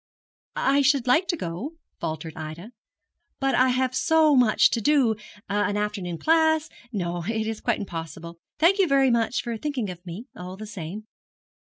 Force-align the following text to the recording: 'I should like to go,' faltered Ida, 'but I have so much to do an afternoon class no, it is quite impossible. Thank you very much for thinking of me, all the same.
'I 0.55 0.81
should 0.81 1.05
like 1.05 1.27
to 1.27 1.37
go,' 1.37 1.73
faltered 1.99 2.35
Ida, 2.35 2.71
'but 3.39 3.53
I 3.53 3.69
have 3.69 3.93
so 3.93 4.35
much 4.35 4.71
to 4.71 4.81
do 4.81 5.15
an 5.47 5.77
afternoon 5.77 6.17
class 6.17 6.69
no, 6.91 7.23
it 7.25 7.45
is 7.45 7.61
quite 7.61 7.79
impossible. 7.79 8.39
Thank 8.57 8.79
you 8.79 8.87
very 8.87 9.11
much 9.11 9.43
for 9.43 9.55
thinking 9.57 9.91
of 9.91 10.03
me, 10.03 10.25
all 10.35 10.57
the 10.57 10.65
same. 10.65 11.05